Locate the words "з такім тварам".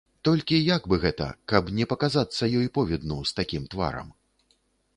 3.33-4.07